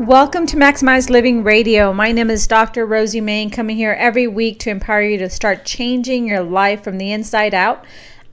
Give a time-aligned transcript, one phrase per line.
[0.00, 1.92] Welcome to Maximized Living Radio.
[1.92, 2.86] My name is Dr.
[2.86, 6.96] Rosie Main, coming here every week to empower you to start changing your life from
[6.96, 7.84] the inside out.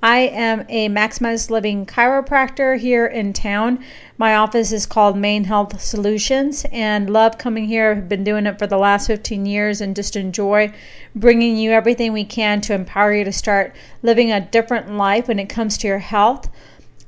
[0.02, 3.84] I am a Maximized Living chiropractor here in town.
[4.18, 7.92] My office is called Main Health Solutions and love coming here.
[7.92, 10.72] I've been doing it for the last 15 years and just enjoy
[11.16, 15.38] bringing you everything we can to empower you to start living a different life when
[15.38, 16.48] it comes to your health.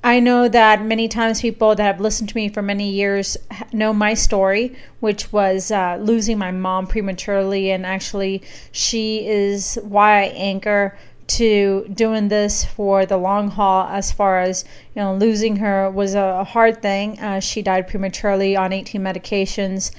[0.03, 3.35] I know that many times people that have listened to me for many years
[3.73, 7.71] know my story, which was uh, losing my mom prematurely.
[7.71, 14.12] And actually, she is why I anchor to doing this for the long haul as
[14.12, 14.65] far as
[14.96, 19.91] you know losing her was a hard thing uh, she died prematurely on 18 medications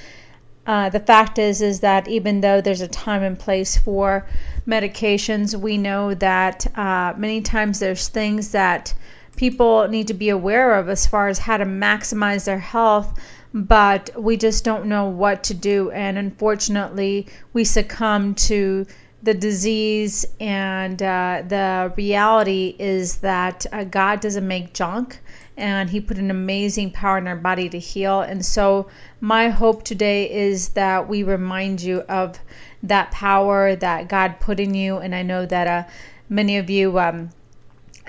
[0.66, 4.26] uh, the fact is is that even though there's a time and place for
[4.66, 8.92] medications we know that uh, many times there's things that
[9.40, 13.18] people need to be aware of as far as how to maximize their health
[13.54, 15.90] but we just don't know what to do.
[15.90, 18.86] And unfortunately we succumb to
[19.22, 25.20] the disease and uh, the reality is that uh, god doesn't make junk
[25.56, 28.20] and he put an amazing power in our body to heal.
[28.20, 28.88] And so
[29.20, 32.38] my hope today is that we remind you of
[32.82, 34.98] that power that god put in you.
[34.98, 35.90] And i know that uh,
[36.28, 37.30] many of you um,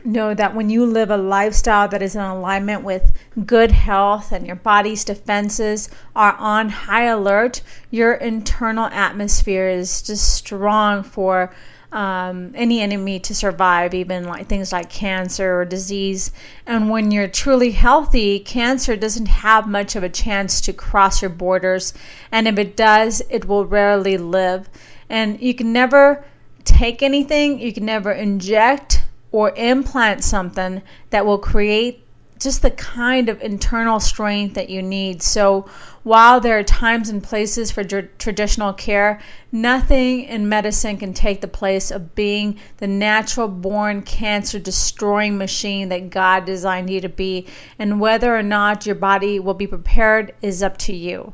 [0.06, 3.12] know that when you live a lifestyle that is in alignment with
[3.46, 10.36] good health and your body's defenses are on high alert, your internal atmosphere is just
[10.36, 11.54] strong for
[11.92, 16.32] um, any enemy to survive, even like things like cancer or disease.
[16.66, 21.30] And when you're truly healthy, cancer doesn't have much of a chance to cross your
[21.30, 21.94] borders.
[22.32, 24.70] And if it does, it will rarely live.
[25.10, 26.24] And you can never
[26.64, 32.06] take anything, you can never inject or implant something that will create
[32.42, 35.22] just the kind of internal strength that you need.
[35.22, 35.70] So,
[36.04, 39.22] while there are times and places for tr- traditional care,
[39.52, 45.90] nothing in medicine can take the place of being the natural born cancer destroying machine
[45.90, 47.46] that God designed you to be.
[47.78, 51.34] And whether or not your body will be prepared is up to you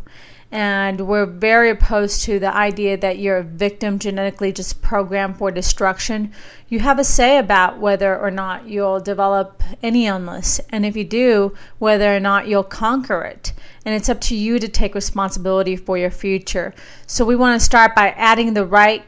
[0.52, 5.52] and we're very opposed to the idea that you're a victim genetically just programmed for
[5.52, 6.32] destruction.
[6.70, 11.04] You have a say about whether or not you'll develop any illness, and if you
[11.04, 13.52] do, whether or not you'll conquer it.
[13.86, 16.74] And it's up to you to take responsibility for your future.
[17.08, 19.04] So, we want to start by adding the right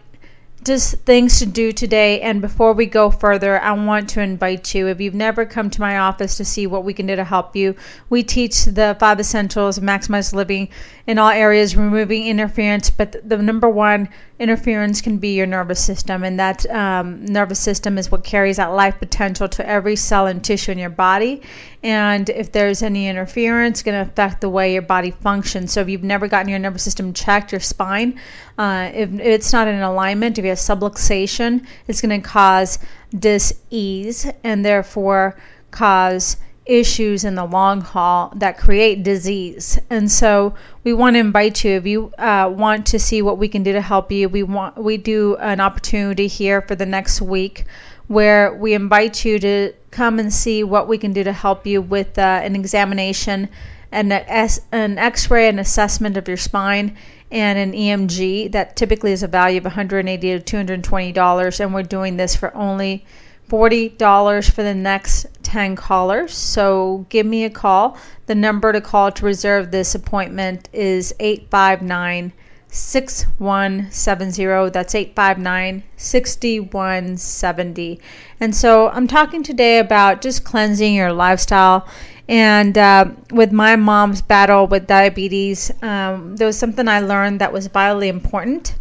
[0.64, 2.22] just things to do today.
[2.22, 4.88] And before we go further, I want to invite you.
[4.88, 7.56] If you've never come to my office to see what we can do to help
[7.56, 7.76] you,
[8.10, 10.70] we teach the five essentials of maximized living
[11.08, 12.90] in all areas, removing interference.
[12.90, 17.98] But the number one interference can be your nervous system, and that um, nervous system
[17.98, 21.42] is what carries that life potential to every cell and tissue in your body.
[21.82, 25.72] And if there's any interference, it's going to affect the way your body functions.
[25.72, 28.20] So if you've never gotten your nervous system checked, your spine,
[28.60, 32.78] uh, if it's not in alignment, if you have subluxation, it's going to cause
[33.18, 35.38] dis-ease and therefore
[35.72, 39.80] cause issues in the long haul that create disease.
[39.90, 40.54] And so
[40.84, 43.72] we want to invite you if you uh, want to see what we can do
[43.72, 44.28] to help you.
[44.28, 47.64] We want we do an opportunity here for the next week
[48.08, 51.82] where we invite you to come and see what we can do to help you
[51.82, 53.48] with uh, an examination
[53.92, 56.96] and an X-ray, an assessment of your spine,
[57.32, 58.52] and an EMG.
[58.52, 62.56] That typically is a value of 180 to 220 dollars, and we're doing this for
[62.56, 63.06] only
[63.50, 66.34] $40 for the next 10 callers.
[66.34, 67.98] So give me a call.
[68.28, 72.32] The number to call to reserve this appointment is 859
[72.72, 74.70] 6170.
[74.70, 78.00] That's 859 6170.
[78.40, 81.88] And so I'm talking today about just cleansing your lifestyle.
[82.30, 87.52] And uh, with my mom's battle with diabetes, um, there was something I learned that
[87.52, 88.76] was vitally important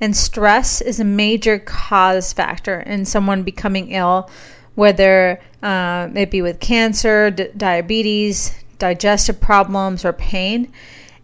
[0.00, 4.30] and stress is a major cause factor in someone becoming ill,
[4.74, 10.72] whether uh, it be with cancer, d- diabetes, digestive problems, or pain.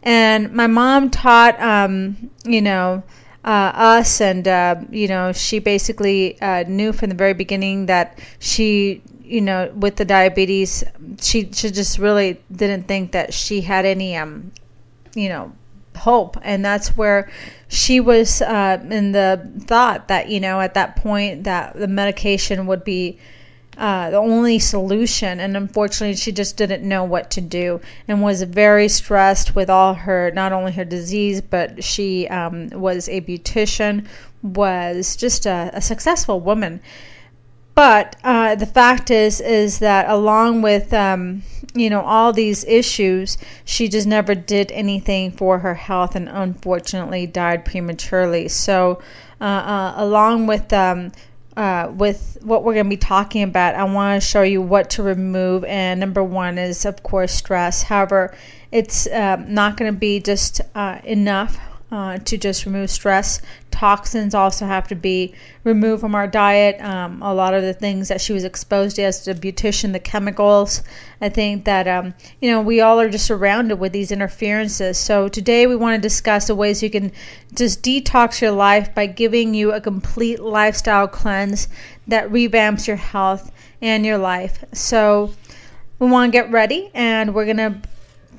[0.03, 3.03] And my mom taught, um, you know,
[3.45, 8.19] uh, us, and uh, you know, she basically uh, knew from the very beginning that
[8.39, 10.85] she, you know, with the diabetes,
[11.21, 14.53] she she just really didn't think that she had any, um,
[15.15, 15.53] you know,
[15.97, 16.37] hope.
[16.43, 17.31] And that's where
[17.69, 22.67] she was uh, in the thought that, you know, at that point that the medication
[22.67, 23.19] would be
[23.79, 25.41] uh, the only solution.
[25.41, 29.95] And unfortunately, she just didn't know what to do and was very stressed with all
[29.95, 34.07] her, not only her disease, but she um, was a beautician,
[34.43, 36.81] was just a, a successful woman.
[37.75, 41.43] But uh, the fact is, is that along with um,
[41.75, 47.27] you know all these issues, she just never did anything for her health, and unfortunately
[47.27, 48.49] died prematurely.
[48.49, 49.03] So,
[49.41, 51.11] uh, uh, along with um,
[51.57, 54.91] uh, with what we're going to be talking about, I want to show you what
[54.91, 55.65] to remove.
[55.65, 57.83] And number one is, of course, stress.
[57.83, 58.35] However,
[58.71, 61.59] it's um, not going to be just uh, enough
[61.95, 63.41] uh, to just remove stress.
[63.71, 65.33] Toxins also have to be
[65.63, 66.81] removed from our diet.
[66.81, 70.01] Um, a lot of the things that she was exposed to as a beautician, the
[70.01, 70.83] chemicals.
[71.21, 74.99] I think that um, you know we all are just surrounded with these interferences.
[74.99, 77.13] So today we want to discuss the ways you can
[77.55, 81.69] just detox your life by giving you a complete lifestyle cleanse
[82.09, 84.65] that revamps your health and your life.
[84.73, 85.33] So
[86.01, 87.81] we want to get ready, and we're gonna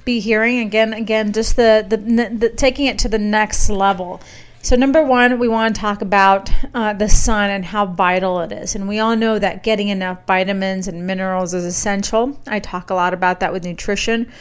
[0.06, 4.22] be hearing again again just the, the, the taking it to the next level
[4.62, 8.52] so number one we want to talk about uh, the sun and how vital it
[8.52, 12.90] is and we all know that getting enough vitamins and minerals is essential i talk
[12.90, 14.32] a lot about that with nutrition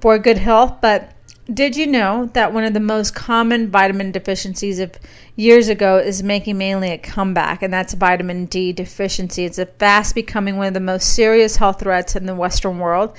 [0.00, 1.12] for good health but
[1.52, 4.92] did you know that one of the most common vitamin deficiencies of
[5.36, 9.44] years ago is making mainly a comeback, and that's vitamin D deficiency?
[9.44, 13.16] It's a fast becoming one of the most serious health threats in the Western world.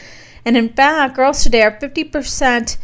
[0.48, 2.78] And in fact, girls today are 50%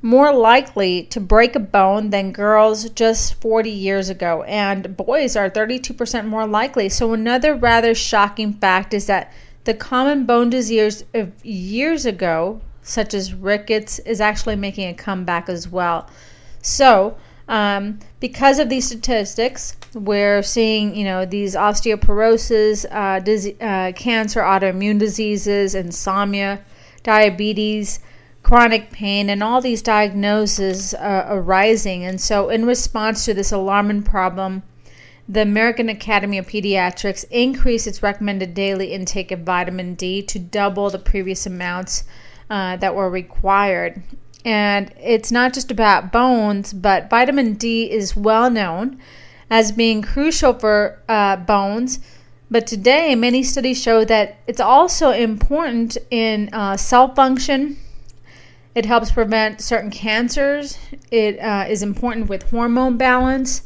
[0.00, 5.50] more likely to break a bone than girls just 40 years ago, and boys are
[5.50, 6.88] 32% more likely.
[6.88, 9.34] So, another rather shocking fact is that
[9.64, 15.50] the common bone disease of years ago, such as rickets, is actually making a comeback
[15.50, 16.08] as well.
[16.62, 17.18] So,
[17.48, 24.98] um, because of these statistics, we're seeing, you know, these osteoporosis, uh, uh, cancer, autoimmune
[24.98, 26.64] diseases, insomnia,
[27.04, 28.00] diabetes,
[28.42, 32.04] chronic pain, and all these diagnoses uh, arising.
[32.04, 34.64] And so, in response to this alarming problem,
[35.28, 40.90] the American Academy of Pediatrics increased its recommended daily intake of vitamin D to double
[40.90, 42.04] the previous amounts
[42.50, 44.02] uh, that were required.
[44.44, 49.00] And it's not just about bones, but vitamin D is well known
[49.48, 52.00] as being crucial for uh, bones
[52.54, 57.76] but today, many studies show that it's also important in uh, cell function.
[58.76, 60.78] It helps prevent certain cancers.
[61.10, 63.62] It uh, is important with hormone balance.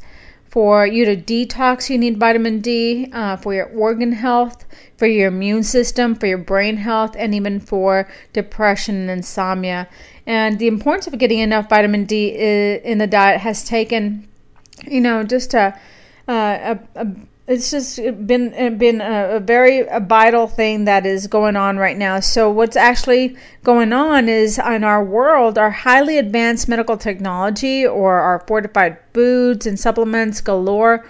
[0.47, 4.65] For you to detox, you need vitamin D uh, for your organ health,
[4.97, 9.87] for your immune system, for your brain health, and even for depression and insomnia.
[10.27, 14.27] And the importance of getting enough vitamin D in the diet has taken,
[14.87, 15.79] you know, just a,
[16.27, 17.07] uh, a, a
[17.49, 17.97] it's just
[18.27, 22.21] been been a, a very a vital thing that is going on right now.
[22.21, 28.21] So what's actually going on is in our world, our highly advanced medical technology or
[28.21, 31.07] our fortified foods and supplements galore,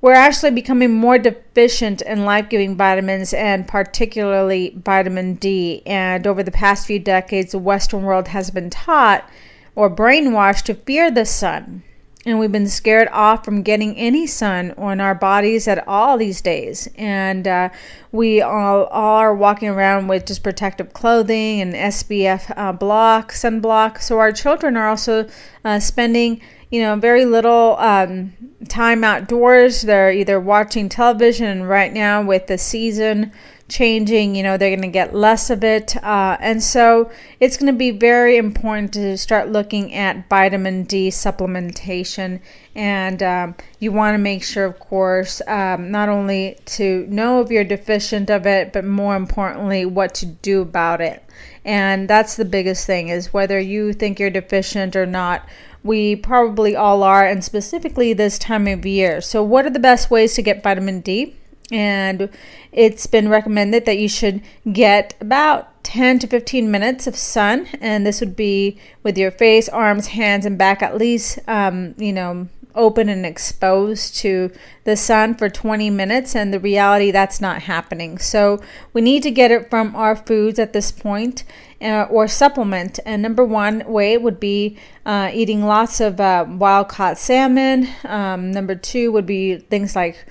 [0.00, 5.82] we're actually becoming more deficient in life-giving vitamins and particularly vitamin D.
[5.84, 9.28] And over the past few decades, the Western world has been taught
[9.74, 11.82] or brainwashed to fear the sun
[12.26, 16.40] and we've been scared off from getting any sun on our bodies at all these
[16.40, 16.88] days.
[16.96, 17.68] And uh,
[18.10, 24.02] we all, all, are walking around with just protective clothing and SPF uh, block, sunblock.
[24.02, 25.28] So our children are also
[25.64, 28.32] uh, spending, you know, very little um,
[28.68, 29.82] time outdoors.
[29.82, 33.32] They're either watching television, right now with the season
[33.68, 35.96] changing, you know, they're going to get less of it.
[36.02, 41.08] Uh, and so it's going to be very important to start looking at vitamin D
[41.08, 42.40] supplementation.
[42.74, 47.50] And um, you want to make sure, of course, um, not only to know if
[47.50, 51.22] you're deficient of it, but more importantly, what to do about it.
[51.64, 55.46] And that's the biggest thing is whether you think you're deficient or not.
[55.82, 59.20] We probably all are, and specifically this time of year.
[59.20, 61.36] So, what are the best ways to get vitamin D?
[61.72, 62.28] And
[62.72, 64.40] it's been recommended that you should
[64.72, 67.66] get about 10 to 15 minutes of sun.
[67.80, 72.12] And this would be with your face arms hands and back at least um, you
[72.12, 74.52] know open and exposed to
[74.84, 76.36] the sun for 20 minutes.
[76.36, 78.18] And the reality that's not happening.
[78.18, 78.60] So
[78.92, 81.42] we need to get it from our foods at this point,
[81.80, 83.00] uh, or supplement.
[83.06, 87.88] And number one way would be uh, eating lots of uh, wild caught salmon.
[88.04, 90.26] Um, number two would be things like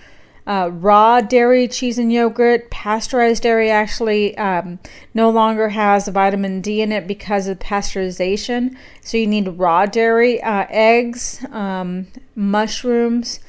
[0.48, 2.70] uh, raw dairy, cheese, and yogurt.
[2.70, 4.80] Pasteurized dairy actually um,
[5.14, 8.76] no longer has vitamin D in it because of pasteurization.
[9.02, 13.40] So you need raw dairy, uh, eggs, um, mushrooms,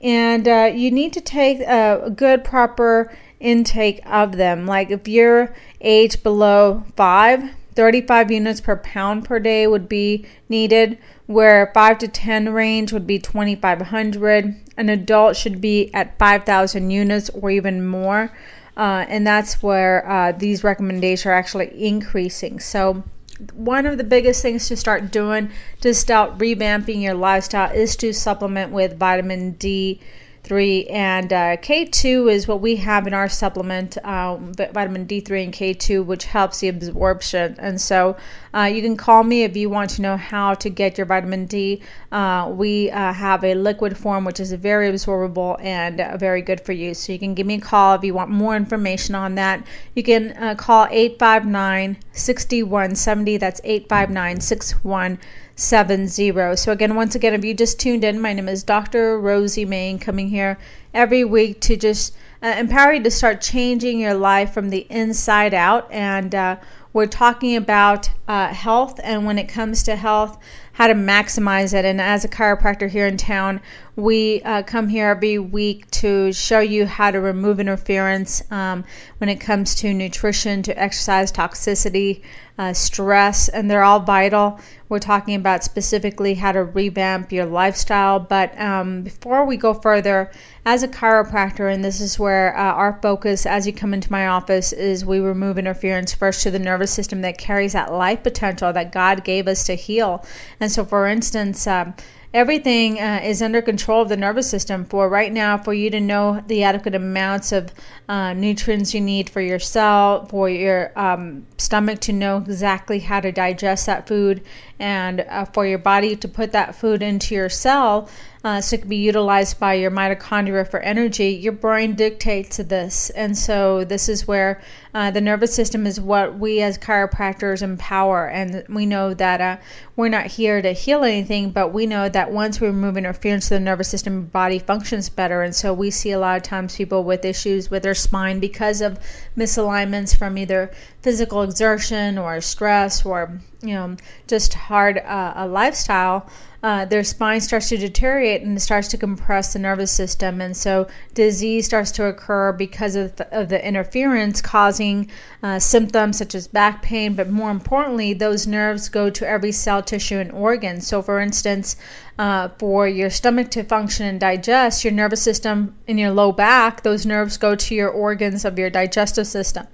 [0.00, 4.66] and uh, you need to take a good, proper intake of them.
[4.66, 10.98] Like if you're age below five, 35 units per pound per day would be needed,
[11.26, 14.56] where 5 to 10 range would be 2500.
[14.76, 18.32] An adult should be at 5000 units or even more.
[18.76, 22.58] Uh, and that's where uh, these recommendations are actually increasing.
[22.58, 23.04] So,
[23.52, 25.50] one of the biggest things to start doing
[25.80, 30.00] to start revamping your lifestyle is to supplement with vitamin D
[30.44, 35.52] 3 and uh, K2 is what we have in our supplement, um, vitamin D3 and
[35.52, 37.56] K2, which helps the absorption.
[37.58, 38.16] And so
[38.52, 41.46] uh, you can call me if you want to know how to get your vitamin
[41.46, 41.80] D.
[42.12, 46.60] Uh, we uh, have a liquid form, which is very absorbable and uh, very good
[46.60, 46.92] for you.
[46.92, 49.66] So you can give me a call if you want more information on that.
[49.94, 53.36] You can uh, call 859 6170.
[53.38, 55.26] That's 859 6170.
[55.56, 59.20] So, again, once again, if you just tuned in, my name is Dr.
[59.20, 60.58] Rosie Main, coming here
[60.92, 65.54] every week to just uh, empower you to start changing your life from the inside
[65.54, 65.90] out.
[65.92, 66.56] And uh,
[66.94, 70.38] we're talking about uh, health, and when it comes to health,
[70.74, 71.84] how to maximize it.
[71.84, 73.60] And as a chiropractor here in town,
[73.96, 78.84] we uh, come here every week to show you how to remove interference um,
[79.18, 82.22] when it comes to nutrition, to exercise toxicity,
[82.58, 84.58] uh, stress, and they're all vital.
[84.88, 88.18] We're talking about specifically how to revamp your lifestyle.
[88.18, 90.32] But um, before we go further,
[90.66, 94.26] as a chiropractor, and this is where uh, our focus as you come into my
[94.26, 98.72] office is we remove interference first to the nervous system that carries that life potential
[98.72, 100.24] that God gave us to heal.
[100.60, 101.94] And so, for instance, um,
[102.34, 106.00] everything uh, is under control of the nervous system for right now for you to
[106.00, 107.72] know the adequate amounts of
[108.08, 113.20] uh, nutrients you need for your cell for your um, stomach to know exactly how
[113.20, 114.42] to digest that food
[114.80, 118.08] and uh, for your body to put that food into your cell
[118.44, 123.08] uh, so it can be utilized by your mitochondria for energy, your brain dictates this.
[123.10, 124.60] And so this is where
[124.92, 128.28] uh, the nervous system is what we as chiropractors empower.
[128.28, 129.56] And we know that uh,
[129.96, 133.54] we're not here to heal anything, but we know that once we remove interference to
[133.54, 135.40] the nervous system, body functions better.
[135.40, 138.82] And so we see a lot of times people with issues with their spine because
[138.82, 138.98] of
[139.38, 140.70] misalignments from either
[141.00, 143.96] physical exertion or stress or you know
[144.26, 146.28] just hard uh, a lifestyle
[146.64, 150.40] uh, their spine starts to deteriorate and it starts to compress the nervous system.
[150.40, 155.10] And so disease starts to occur because of the, of the interference, causing
[155.42, 157.12] uh, symptoms such as back pain.
[157.16, 160.80] But more importantly, those nerves go to every cell, tissue, and organ.
[160.80, 161.76] So, for instance,
[162.18, 166.82] uh, for your stomach to function and digest, your nervous system in your low back,
[166.82, 169.66] those nerves go to your organs of your digestive system.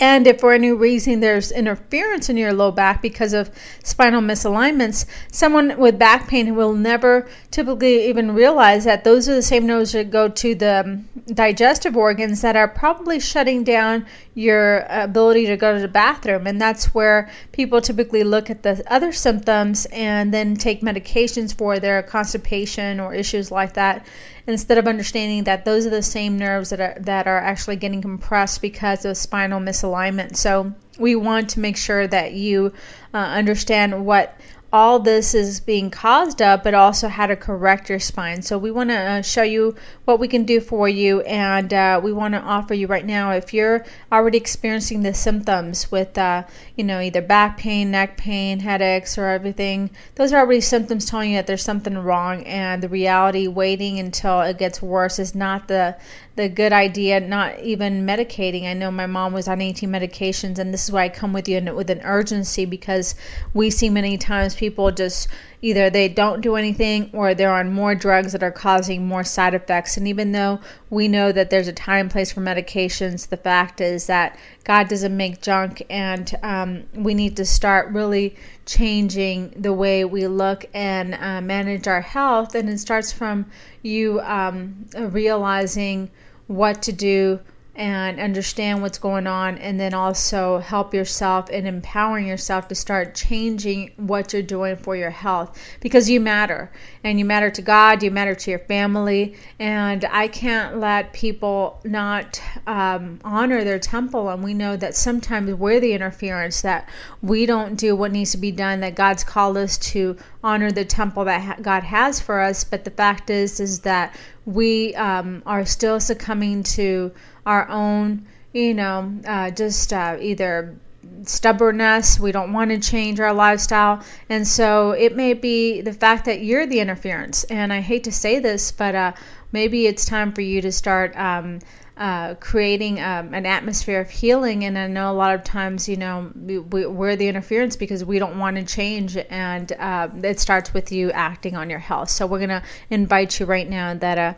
[0.00, 3.50] And if for any reason there's interference in your low back because of
[3.84, 9.42] spinal misalignments, someone with back pain will never typically even realize that those are the
[9.42, 15.46] same nerves that go to the digestive organs that are probably shutting down your ability
[15.46, 16.46] to go to the bathroom.
[16.46, 21.78] And that's where people typically look at the other symptoms and then take medications for
[21.78, 24.06] their constipation or issues like that
[24.46, 28.02] instead of understanding that those are the same nerves that are that are actually getting
[28.02, 30.36] compressed because of spinal misalignment.
[30.36, 32.72] So we want to make sure that you
[33.14, 34.38] uh, understand what
[34.74, 38.42] all this is being caused up, but also how to correct your spine.
[38.42, 42.00] So, we want to uh, show you what we can do for you, and uh,
[42.02, 46.42] we want to offer you right now if you're already experiencing the symptoms with, uh,
[46.74, 51.30] you know, either back pain, neck pain, headaches, or everything, those are already symptoms telling
[51.30, 55.68] you that there's something wrong, and the reality waiting until it gets worse is not
[55.68, 55.96] the
[56.36, 58.64] the good idea not even medicating.
[58.64, 61.48] I know my mom was on 18 medications, and this is why I come with
[61.48, 63.14] you with an urgency because
[63.52, 65.28] we see many times people just
[65.60, 69.54] either they don't do anything or they're on more drugs that are causing more side
[69.54, 69.96] effects.
[69.98, 73.80] And even though we know that there's a time and place for medications, the fact
[73.80, 79.72] is that God doesn't make junk, and um, we need to start really changing the
[79.72, 82.54] way we look and uh, manage our health.
[82.54, 83.46] And it starts from
[83.82, 86.10] you um, realizing
[86.46, 87.40] what to do
[87.76, 93.14] and understand what's going on and then also help yourself and empowering yourself to start
[93.14, 96.70] changing what you're doing for your health because you matter
[97.02, 101.80] and you matter to God, you matter to your family, and I can't let people
[101.84, 104.28] not um, honor their temple.
[104.28, 106.88] And we know that sometimes we're the interference that
[107.22, 108.80] we don't do what needs to be done.
[108.80, 112.90] That God's called us to honor the temple that God has for us, but the
[112.90, 114.14] fact is, is that
[114.46, 117.12] we um, are still succumbing to
[117.46, 120.76] our own, you know, uh, just uh, either
[121.22, 124.02] stubbornness, we don't want to change our lifestyle.
[124.28, 127.44] And so it may be the fact that you're the interference.
[127.44, 129.12] And I hate to say this, but uh,
[129.52, 131.16] maybe it's time for you to start.
[131.16, 131.60] Um,
[131.96, 134.64] uh, creating um, an atmosphere of healing.
[134.64, 138.18] And I know a lot of times, you know, we, are the interference because we
[138.18, 139.16] don't want to change.
[139.16, 142.10] And uh, it starts with you acting on your health.
[142.10, 144.34] So we're going to invite you right now that uh,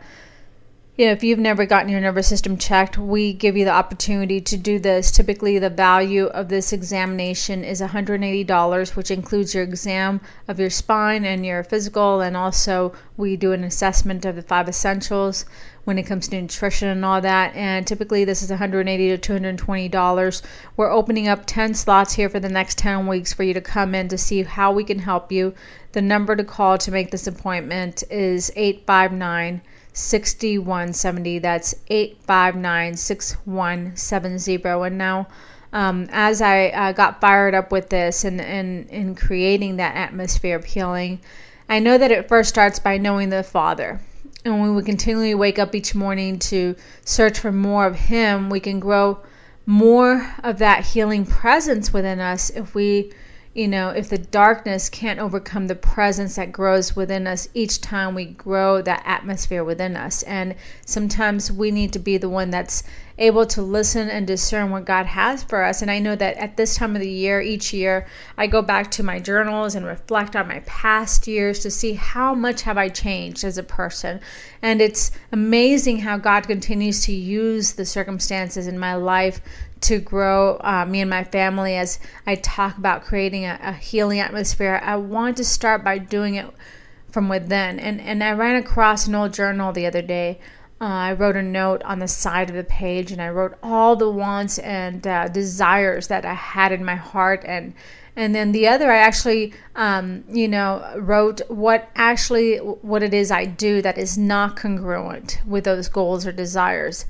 [0.97, 4.41] you know, if you've never gotten your nervous system checked, we give you the opportunity
[4.41, 5.11] to do this.
[5.11, 11.23] Typically, the value of this examination is $180, which includes your exam of your spine
[11.23, 15.45] and your physical, and also we do an assessment of the five essentials
[15.83, 17.55] when it comes to nutrition and all that.
[17.55, 20.41] And typically, this is 180 to $220.
[20.75, 23.93] We're opening up 10 slots here for the next 10 weeks for you to come
[23.93, 25.53] in to see how we can help you.
[25.91, 29.61] The number to call to make this appointment is 859-
[29.97, 31.39] 6170.
[31.39, 34.85] That's 859 6170.
[34.85, 35.27] And now,
[35.73, 40.65] um, as I uh, got fired up with this and in creating that atmosphere of
[40.65, 41.19] healing,
[41.67, 43.99] I know that it first starts by knowing the Father.
[44.45, 48.59] And when we continually wake up each morning to search for more of Him, we
[48.59, 49.19] can grow
[49.65, 53.11] more of that healing presence within us if we
[53.57, 58.13] you know, if the darkness can't overcome the presence that grows within us each time
[58.13, 60.21] we grow that atmosphere within us.
[60.23, 60.53] And
[60.85, 62.83] sometimes we need to be the one that's
[63.19, 65.81] able to listen and discern what God has for us.
[65.81, 68.05] And I know that at this time of the year, each year,
[68.37, 72.35] I go back to my journals and reflect on my past years to see how
[72.35, 74.19] much have I changed as a person.
[74.61, 79.41] And it's amazing how God continues to use the circumstances in my life
[79.81, 84.19] to grow uh, me and my family as I talk about creating a, a, healing
[84.19, 84.79] atmosphere.
[84.83, 86.47] I want to start by doing it
[87.11, 87.79] from within.
[87.79, 90.39] And, and I ran across an old journal the other day.
[90.79, 93.95] Uh, I wrote a note on the side of the page and I wrote all
[93.95, 97.43] the wants and uh, desires that I had in my heart.
[97.45, 97.73] And,
[98.15, 103.31] and then the other, I actually, um, you know, wrote what actually, what it is
[103.31, 107.05] I do that is not congruent with those goals or desires.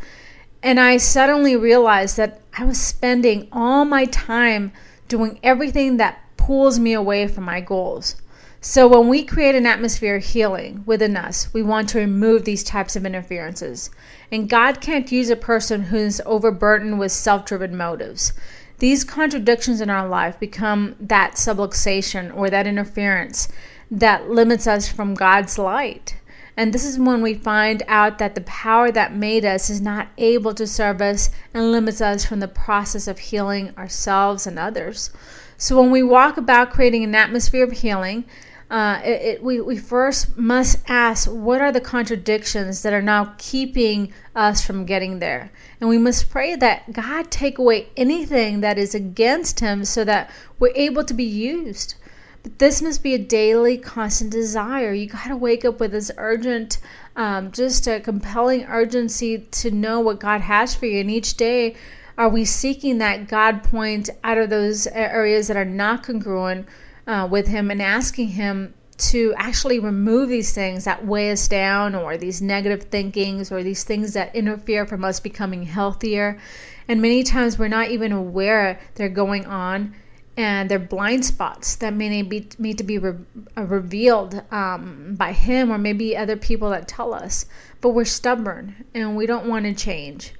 [0.63, 4.71] And I suddenly realized that I was spending all my time
[5.09, 8.15] doing everything that pulls me away from my goals.
[8.59, 12.63] So, when we create an atmosphere of healing within us, we want to remove these
[12.63, 13.91] types of interferences.
[14.31, 18.33] And God can't use a person who's overburdened with self driven motives.
[18.79, 23.47] These contradictions in our life become that subluxation or that interference
[23.91, 26.17] that limits us from God's light.
[26.55, 30.07] And this is when we find out that the power that made us is not
[30.17, 35.11] able to serve us and limits us from the process of healing ourselves and others.
[35.57, 38.25] So when we walk about creating an atmosphere of healing,
[38.69, 43.33] uh, it, it, we, we first must ask what are the contradictions that are now
[43.37, 45.51] keeping us from getting there?
[45.79, 50.29] And we must pray that God take away anything that is against Him so that
[50.59, 51.95] we're able to be used.
[52.43, 54.91] But this must be a daily, constant desire.
[54.91, 56.79] You got to wake up with this urgent,
[57.15, 60.99] um, just a compelling urgency to know what God has for you.
[60.99, 61.75] And each day,
[62.17, 66.67] are we seeking that God point out of those areas that are not congruent
[67.07, 71.95] uh, with Him and asking Him to actually remove these things that weigh us down
[71.95, 76.39] or these negative thinkings or these things that interfere from us becoming healthier?
[76.87, 79.93] And many times we're not even aware they're going on
[80.37, 83.15] and they're blind spots that may need to be re-
[83.57, 87.47] uh, revealed um, by him or maybe other people that tell us
[87.81, 90.33] but we're stubborn and we don't want to change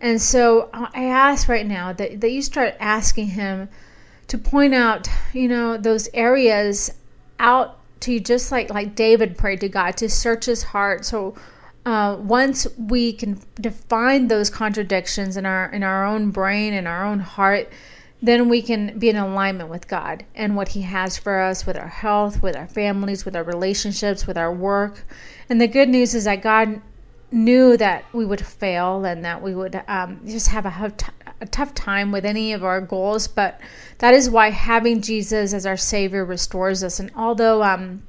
[0.00, 3.68] and so i ask right now that, that you start asking him
[4.28, 6.92] to point out you know those areas
[7.38, 11.34] out to you just like like david prayed to god to search his heart so
[11.84, 17.04] uh, once we can define those contradictions in our in our own brain and our
[17.04, 17.70] own heart
[18.22, 21.76] then we can be in alignment with God and what He has for us with
[21.76, 25.04] our health, with our families, with our relationships, with our work.
[25.48, 26.80] And the good news is that God
[27.30, 30.92] knew that we would fail and that we would um, just have a,
[31.40, 33.28] a tough time with any of our goals.
[33.28, 33.60] But
[33.98, 37.00] that is why having Jesus as our Savior restores us.
[37.00, 38.04] And although um,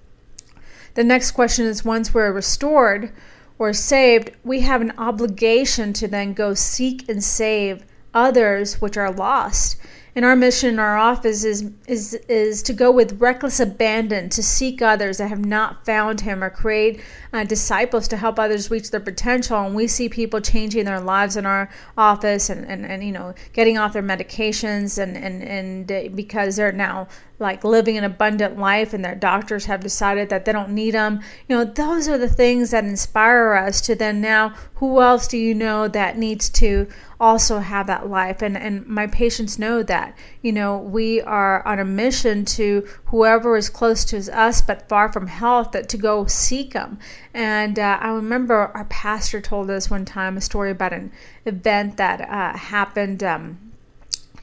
[0.94, 3.12] the next question is once we're restored,
[3.60, 9.12] or saved, we have an obligation to then go seek and save others which are
[9.12, 9.78] lost.
[10.18, 14.42] And our mission in our office is, is, is to go with reckless abandon to
[14.42, 17.02] seek others that have not found Him or create
[17.34, 19.62] uh, disciples to help others reach their potential.
[19.62, 23.36] And we see people changing their lives in our office and, and, and you know,
[23.54, 27.08] getting off their medications and, and, and uh, because they're now
[27.40, 31.22] like living an abundant life and their doctors have decided that they don't need them.
[31.48, 35.38] You know, those are the things that inspire us to then now, who else do
[35.38, 36.88] you know that needs to
[37.20, 38.42] also have that life?
[38.42, 43.56] And, and my patients know that, you know, we are on a mission to whoever
[43.56, 46.98] is close to us but far from health that to go seek them.
[47.36, 51.12] And uh, I remember our pastor told us one time a story about an
[51.46, 53.60] event that uh, happened um,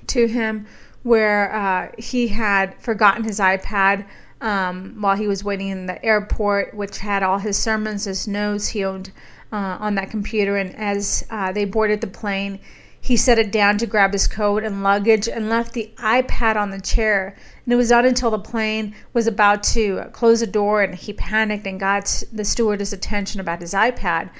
[0.06, 0.66] to him
[1.04, 4.04] where uh, he had forgotten his iPad
[4.40, 8.68] um, while he was waiting in the airport, which had all his sermons, his notes
[8.68, 9.12] he owned
[9.52, 10.56] uh, on that computer.
[10.56, 12.58] And as uh, they boarded the plane,
[13.00, 16.70] he set it down to grab his coat and luggage and left the iPad on
[16.70, 17.36] the chair.
[17.64, 21.12] And it was not until the plane was about to close the door and he
[21.12, 24.30] panicked and got the stewardess' attention about his iPad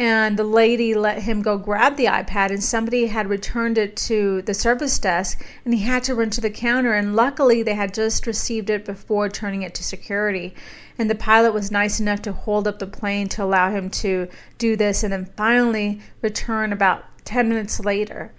[0.00, 4.40] and the lady let him go grab the iPad and somebody had returned it to
[4.42, 7.92] the service desk and he had to run to the counter and luckily they had
[7.92, 10.54] just received it before turning it to security.
[10.96, 14.26] And the pilot was nice enough to hold up the plane to allow him to
[14.56, 18.32] do this and then finally return about 10 minutes later.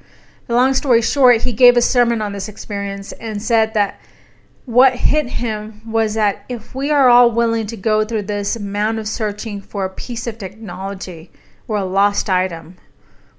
[0.47, 4.01] The long story short he gave a sermon on this experience and said that
[4.65, 8.97] what hit him was that if we are all willing to go through this amount
[8.97, 11.29] of searching for a piece of technology
[11.71, 12.75] or a lost item?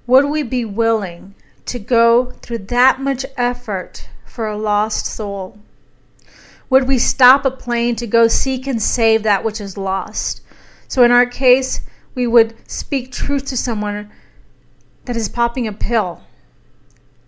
[0.07, 1.35] Would we be willing
[1.67, 5.59] to go through that much effort for a lost soul?
[6.71, 10.41] Would we stop a plane to go seek and save that which is lost?
[10.89, 11.83] So, in our case,
[12.15, 14.11] we would speak truth to someone
[15.05, 16.23] that is popping a pill.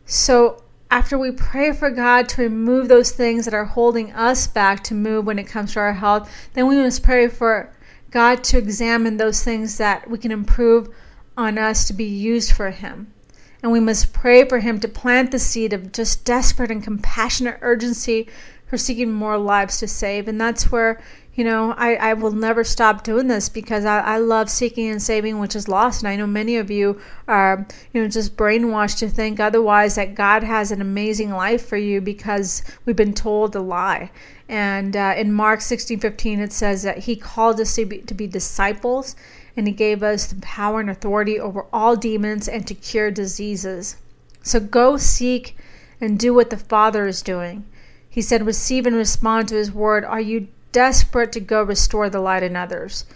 [0.06, 4.82] So, after we pray for God to remove those things that are holding us back
[4.84, 7.73] to move when it comes to our health, then we must pray for
[8.14, 10.88] God to examine those things that we can improve
[11.36, 13.12] on us to be used for Him.
[13.60, 17.58] And we must pray for Him to plant the seed of just desperate and compassionate
[17.60, 18.28] urgency
[18.66, 20.28] for seeking more lives to save.
[20.28, 21.02] And that's where,
[21.34, 25.02] you know, I, I will never stop doing this because I, I love seeking and
[25.02, 26.02] saving which is lost.
[26.02, 30.14] And I know many of you are, you know, just brainwashed to think otherwise that
[30.14, 34.12] God has an amazing life for you because we've been told a lie.
[34.48, 38.14] And uh, in Mark 16 15, it says that He called us to be, to
[38.14, 39.16] be disciples
[39.56, 43.96] and He gave us the power and authority over all demons and to cure diseases.
[44.42, 45.56] So go seek
[46.00, 47.64] and do what the Father is doing.
[48.08, 50.04] He said, Receive and respond to His word.
[50.04, 53.06] Are you desperate to go restore the light in others?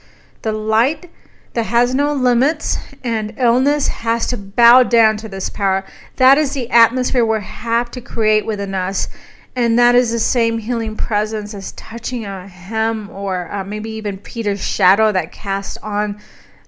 [0.40, 1.10] The light
[1.52, 5.84] that has no limits and illness has to bow down to this power.
[6.16, 9.08] That is the atmosphere we have to create within us
[9.58, 14.16] and that is the same healing presence as touching a hem or uh, maybe even
[14.16, 16.20] Peter's shadow that cast on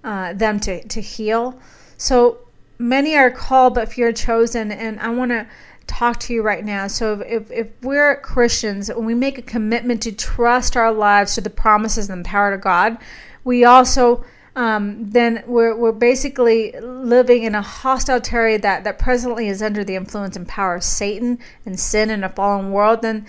[0.03, 1.57] uh, them to, to heal.
[1.97, 2.39] So
[2.81, 4.73] many are called, but few are chosen.
[4.73, 5.47] And I want to
[5.91, 6.87] talk to you right now.
[6.87, 11.41] So if, if we're Christians and we make a commitment to trust our lives to
[11.41, 12.99] the promises and the power of God,
[13.45, 14.25] we also
[14.57, 19.85] um, then we're, we're basically living in a hostile territory that, that presently is under
[19.85, 23.27] the influence and power of Satan and sin in a fallen world, then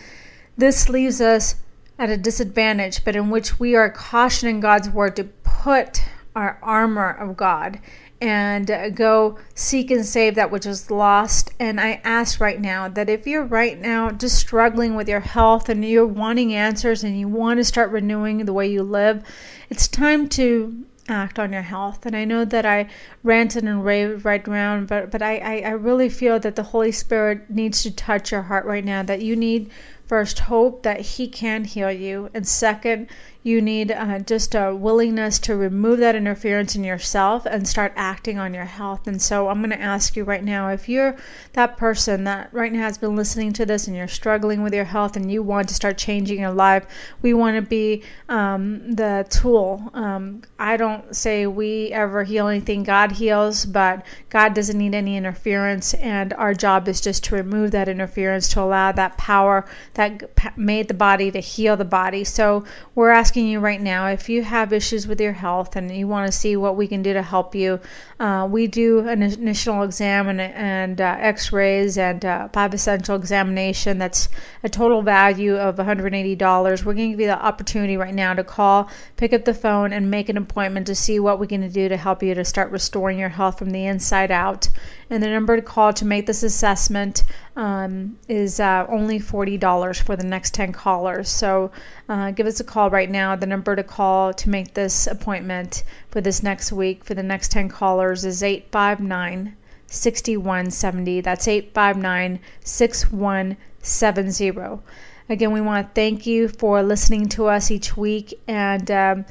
[0.57, 1.55] this leaves us
[1.99, 6.01] at a disadvantage, but in which we are cautioning God's word to put
[6.35, 7.79] our armor of God
[8.21, 11.51] and uh, go seek and save that which is lost.
[11.59, 15.67] And I ask right now that if you're right now just struggling with your health
[15.67, 19.23] and you're wanting answers and you want to start renewing the way you live,
[19.69, 22.05] it's time to act on your health.
[22.05, 22.87] And I know that I
[23.23, 26.91] ranted and raved right around, but but I, I, I really feel that the Holy
[26.91, 29.01] Spirit needs to touch your heart right now.
[29.01, 29.71] That you need
[30.05, 33.07] first hope that He can heal you, and second,
[33.43, 38.37] you need uh, just a willingness to remove that interference in yourself and start acting
[38.37, 39.07] on your health.
[39.07, 41.17] And so I'm going to ask you right now if you're
[41.53, 44.85] that person that right now has been listening to this and you're struggling with your
[44.85, 46.85] health and you want to start changing your life,
[47.23, 49.89] we want to be um, the tool.
[49.95, 55.17] Um, I don't say we ever heal anything, God heals, but God doesn't need any
[55.17, 55.95] interference.
[55.95, 60.87] And our job is just to remove that interference to allow that power that made
[60.87, 62.23] the body to heal the body.
[62.23, 65.89] So we're asking asking you right now if you have issues with your health and
[65.89, 67.79] you want to see what we can do to help you.
[68.19, 73.15] Uh, we do an initial exam and, and uh, x rays and uh, five essential
[73.15, 73.99] examination.
[73.99, 74.27] That's
[74.63, 76.83] a total value of $180.
[76.83, 79.93] We're going to give you the opportunity right now to call, pick up the phone,
[79.93, 82.69] and make an appointment to see what we can do to help you to start
[82.69, 84.67] restoring your health from the inside out.
[85.11, 87.21] And the number to call to make this assessment
[87.57, 91.27] um, is uh, only $40 for the next 10 callers.
[91.27, 91.69] So
[92.07, 93.35] uh, give us a call right now.
[93.35, 97.51] The number to call to make this appointment for this next week for the next
[97.51, 101.19] 10 callers is 859 6170.
[101.19, 104.81] That's 859 6170.
[105.27, 108.89] Again, we want to thank you for listening to us each week and.
[108.89, 109.25] Um,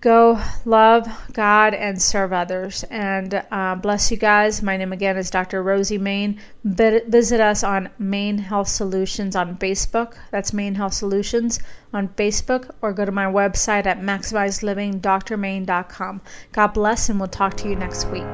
[0.00, 2.84] go love God and serve others.
[2.84, 4.62] And uh, bless you guys.
[4.62, 5.62] My name again is Dr.
[5.62, 6.40] Rosie Main.
[6.64, 10.14] Visit us on Main Health Solutions on Facebook.
[10.30, 11.60] That's Main Health Solutions
[11.92, 16.20] on Facebook, or go to my website at maximizedlivingdrmain.com.
[16.52, 18.32] God bless, and we'll talk to you next week.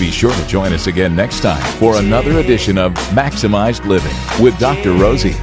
[0.00, 4.58] Be sure to join us again next time for another edition of Maximized Living with
[4.58, 4.94] Dr.
[4.94, 5.36] Rosie.